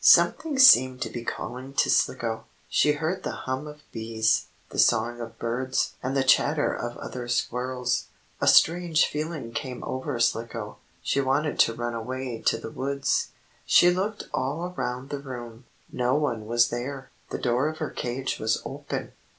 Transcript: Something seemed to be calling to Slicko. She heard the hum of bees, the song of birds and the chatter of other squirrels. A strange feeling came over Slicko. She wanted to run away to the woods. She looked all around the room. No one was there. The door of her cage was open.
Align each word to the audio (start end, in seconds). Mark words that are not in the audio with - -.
Something 0.03 0.57
seemed 0.57 0.99
to 1.03 1.11
be 1.11 1.23
calling 1.23 1.73
to 1.73 1.87
Slicko. 1.87 2.45
She 2.67 2.93
heard 2.93 3.21
the 3.21 3.33
hum 3.45 3.67
of 3.67 3.81
bees, 3.91 4.47
the 4.71 4.79
song 4.79 5.21
of 5.21 5.37
birds 5.37 5.93
and 6.01 6.17
the 6.17 6.23
chatter 6.23 6.73
of 6.73 6.97
other 6.97 7.27
squirrels. 7.27 8.05
A 8.41 8.47
strange 8.47 9.05
feeling 9.05 9.51
came 9.53 9.83
over 9.83 10.19
Slicko. 10.19 10.79
She 11.03 11.21
wanted 11.21 11.59
to 11.59 11.75
run 11.75 11.93
away 11.93 12.41
to 12.47 12.57
the 12.57 12.71
woods. 12.71 13.27
She 13.67 13.91
looked 13.91 14.23
all 14.33 14.73
around 14.75 15.11
the 15.11 15.19
room. 15.19 15.65
No 15.91 16.15
one 16.15 16.47
was 16.47 16.69
there. 16.71 17.11
The 17.29 17.37
door 17.37 17.67
of 17.69 17.77
her 17.77 17.91
cage 17.91 18.39
was 18.39 18.59
open. 18.65 19.11